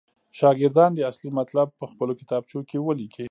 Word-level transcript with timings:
شاګردان 0.39 0.91
دې 0.93 1.03
اصلي 1.11 1.29
مطلب 1.39 1.67
پخپلو 1.81 2.13
کتابچو 2.21 2.59
کې 2.69 2.77
ولیکي. 2.81 3.19